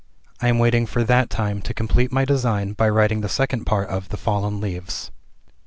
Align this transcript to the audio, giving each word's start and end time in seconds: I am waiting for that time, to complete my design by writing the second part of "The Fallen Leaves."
I 0.41 0.47
am 0.47 0.57
waiting 0.57 0.87
for 0.87 1.03
that 1.03 1.29
time, 1.29 1.61
to 1.61 1.75
complete 1.75 2.11
my 2.11 2.25
design 2.25 2.73
by 2.73 2.89
writing 2.89 3.21
the 3.21 3.29
second 3.29 3.65
part 3.65 3.87
of 3.89 4.09
"The 4.09 4.17
Fallen 4.17 4.59
Leaves." 4.59 5.11